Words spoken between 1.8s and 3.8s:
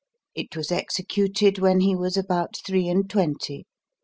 he was about three and twenty.